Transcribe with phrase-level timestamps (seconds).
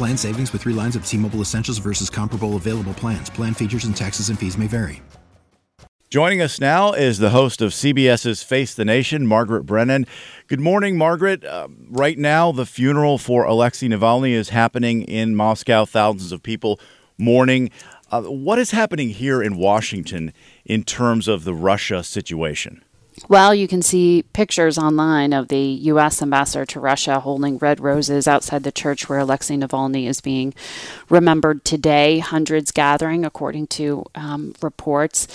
[0.00, 3.28] Plan savings with three lines of T Mobile Essentials versus comparable available plans.
[3.28, 5.02] Plan features and taxes and fees may vary.
[6.08, 10.06] Joining us now is the host of CBS's Face the Nation, Margaret Brennan.
[10.46, 11.44] Good morning, Margaret.
[11.44, 15.84] Uh, right now, the funeral for Alexei Navalny is happening in Moscow.
[15.84, 16.80] Thousands of people
[17.18, 17.68] mourning.
[18.10, 20.32] Uh, what is happening here in Washington
[20.64, 22.82] in terms of the Russia situation?
[23.28, 26.22] Well, you can see pictures online of the U.S.
[26.22, 30.54] ambassador to Russia holding red roses outside the church where Alexei Navalny is being
[31.08, 32.18] remembered today.
[32.18, 35.28] Hundreds gathering, according to um, reports.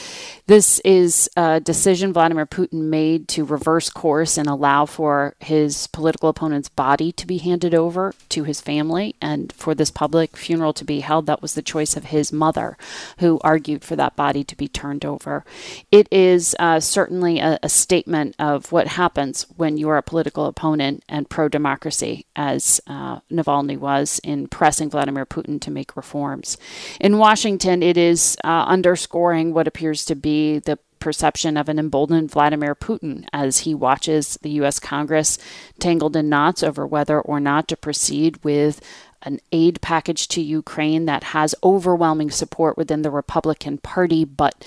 [0.48, 6.30] This is a decision Vladimir Putin made to reverse course and allow for his political
[6.30, 10.84] opponent's body to be handed over to his family and for this public funeral to
[10.86, 11.28] be held.
[11.28, 12.78] That was the choice of his mother,
[13.20, 15.46] who argued for that body to be turned over.
[15.92, 20.46] It is uh, certainly a, a statement of what happens when you are a political
[20.46, 26.58] opponent and pro democracy, as uh, Navalny was in pressing Vladimir Putin to make reforms.
[27.00, 32.32] In Washington, it is uh, underscoring what appears to be the perception of an emboldened
[32.32, 34.80] Vladimir Putin as he watches the U.S.
[34.80, 35.38] Congress
[35.78, 38.82] tangled in knots over whether or not to proceed with
[39.22, 44.66] an aid package to Ukraine that has overwhelming support within the Republican Party, but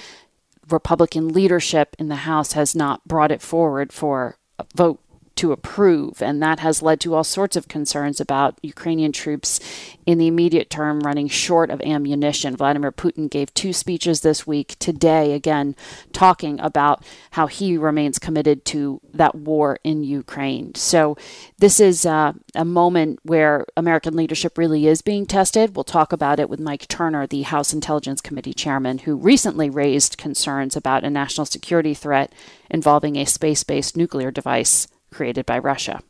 [0.70, 5.00] Republican leadership in the House has not brought it forward for a vote
[5.38, 6.20] to approve.
[6.20, 9.60] And that has led to all sorts of concerns about Ukrainian troops
[10.04, 12.56] in the immediate term running short of ammunition.
[12.56, 15.76] Vladimir Putin gave two speeches this week, today, again,
[16.12, 20.74] talking about how he remains committed to that war in Ukraine.
[20.74, 21.16] So
[21.58, 25.76] this is uh, a moment where American leadership really is being tested.
[25.76, 30.18] We'll talk about it with Mike Turner, the House Intelligence Committee chairman, who recently raised
[30.18, 32.32] concerns about a national security threat
[32.68, 36.00] involving a space based nuclear device created by Russia.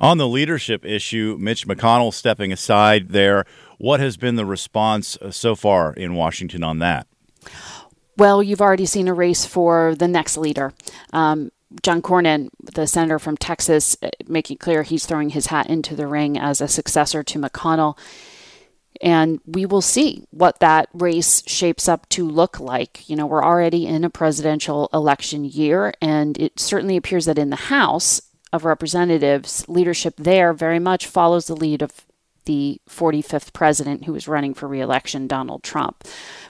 [0.00, 3.44] On the leadership issue, Mitch McConnell stepping aside there.
[3.78, 7.06] What has been the response uh, so far in Washington on that?
[8.16, 10.72] Well, you've already seen a race for the next leader.
[11.12, 11.50] Um,
[11.82, 16.06] John Cornyn, the senator from Texas, uh, making clear he's throwing his hat into the
[16.06, 17.96] ring as a successor to McConnell.
[19.00, 23.08] And we will see what that race shapes up to look like.
[23.08, 27.50] You know, we're already in a presidential election year, and it certainly appears that in
[27.50, 28.20] the House,
[28.52, 32.06] of Representatives, leadership there very much follows the lead of
[32.44, 36.04] the 45th president who is running for reelection, Donald Trump.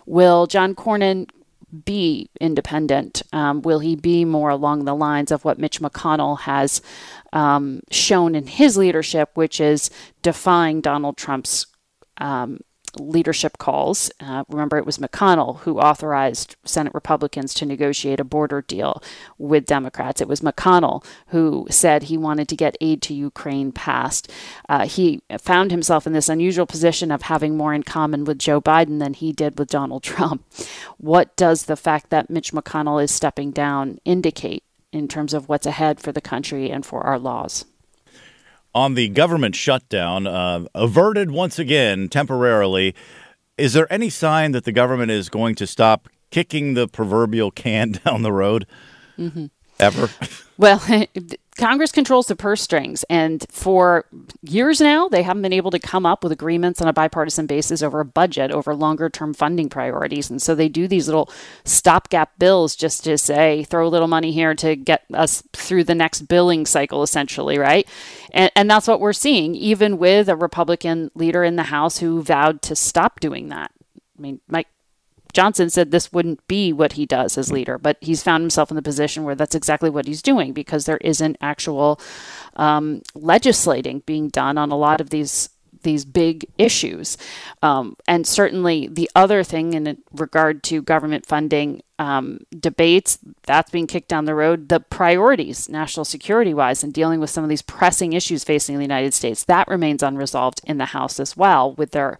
[0.07, 1.29] Will John Cornyn
[1.85, 3.23] be independent?
[3.33, 6.83] Um, will he be more along the lines of what Mitch McConnell has
[7.33, 9.91] um, shown in his leadership, which is
[10.23, 11.67] defying Donald Trump's
[12.19, 12.61] um,
[12.99, 14.11] leadership calls.
[14.21, 19.03] Uh, remember, it was McConnell who authorized Senate Republicans to negotiate a border deal
[19.39, 20.21] with Democrats.
[20.21, 24.31] It was McConnell who said he wanted to get aid to Ukraine passed.
[24.69, 28.61] Uh, he found himself in this unusual position of having more in common with Joe
[28.61, 30.45] Biden than he did with Donald Trump.
[30.99, 35.67] What does the fact that Mitch McConnell is stepping down indicate in terms of what's
[35.67, 37.65] ahead for the country and for our laws?
[38.75, 42.95] On the government shutdown, uh, averted once again temporarily.
[43.59, 47.93] Is there any sign that the government is going to stop kicking the proverbial can
[48.05, 48.67] down the road?
[49.19, 49.47] Mm-hmm.
[49.83, 50.09] Ever?
[50.59, 50.81] Well,
[51.59, 54.05] Congress controls the purse strings, and for
[54.43, 57.83] years now, they haven't been able to come up with agreements on a bipartisan basis
[57.83, 60.31] over a budget, over longer term funding priorities.
[60.31, 61.29] And so they do these little
[61.65, 65.97] stopgap bills just to say, throw a little money here to get us through the
[65.97, 67.89] next billing cycle, essentially, right?
[68.33, 72.23] And, and that's what we're seeing, even with a Republican leader in the House who
[72.23, 73.73] vowed to stop doing that.
[74.17, 74.69] I mean, Mike
[75.33, 78.77] Johnson said this wouldn't be what he does as leader, but he's found himself in
[78.77, 82.01] the position where that's exactly what he's doing because there isn't actual
[82.57, 85.49] um, legislating being done on a lot of these
[85.83, 87.17] these big issues.
[87.63, 93.87] Um, and certainly the other thing in regard to government funding um, debates, that's being
[93.87, 94.69] kicked down the road.
[94.69, 98.83] The priorities, national security wise, and dealing with some of these pressing issues facing the
[98.83, 102.19] United States, that remains unresolved in the House as well, with their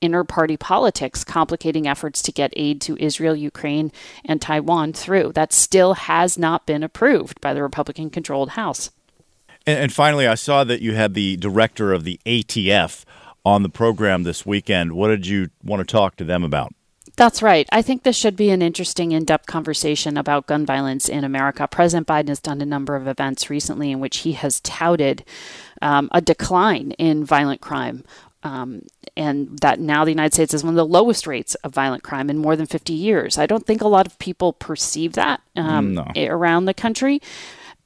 [0.00, 3.92] inter party politics complicating efforts to get aid to Israel, Ukraine,
[4.24, 5.32] and Taiwan through.
[5.32, 8.90] That still has not been approved by the Republican controlled House.
[9.66, 13.04] And, and, finally, I saw that you had the director of the ATF
[13.44, 14.92] on the program this weekend.
[14.92, 16.72] What did you want to talk to them about?
[17.16, 17.68] That's right.
[17.70, 21.68] I think this should be an interesting, in depth conversation about gun violence in America.
[21.68, 25.24] President Biden has done a number of events recently in which he has touted
[25.82, 28.04] um, a decline in violent crime
[28.42, 28.82] um,
[29.16, 32.30] and that now the United States is one of the lowest rates of violent crime
[32.30, 33.38] in more than 50 years.
[33.38, 36.06] I don't think a lot of people perceive that um, no.
[36.16, 37.20] around the country.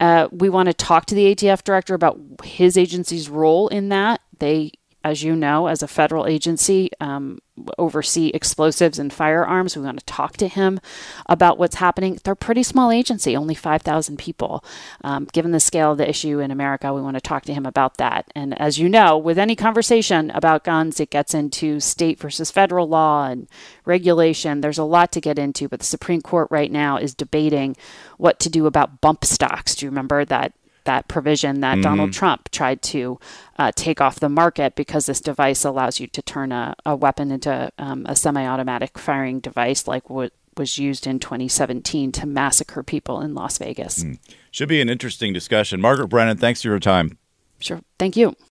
[0.01, 4.21] Uh, we want to talk to the ATF director about his agency's role in that.
[4.39, 4.73] They
[5.05, 7.39] as you know, as a federal agency, um,
[7.79, 9.77] oversee explosives and firearms.
[9.77, 10.81] We want to talk to him
[11.27, 12.19] about what's happening.
[12.25, 14.65] They're a pretty small agency, only 5,000 people.
[15.05, 17.67] Um, given the scale of the issue in America, we want to talk to him
[17.67, 18.27] about that.
[18.35, 22.89] And as you know, with any conversation about guns, it gets into state versus federal
[22.89, 23.47] law and
[23.85, 24.63] regulation.
[24.63, 27.77] There's a lot to get into, but the Supreme Court right now is debating
[28.17, 29.75] what to do about bump stocks.
[29.75, 30.55] Do you remember that
[30.85, 31.83] that provision that mm-hmm.
[31.83, 33.19] Donald Trump tried to
[33.59, 37.31] uh, take off the market because this device allows you to turn a, a weapon
[37.31, 42.83] into um, a semi automatic firing device like what was used in 2017 to massacre
[42.83, 44.05] people in Las Vegas.
[44.05, 44.19] Mm.
[44.51, 45.81] Should be an interesting discussion.
[45.81, 47.19] Margaret Brennan, thanks for your time.
[47.61, 47.81] Sure.
[47.99, 48.37] Thank you.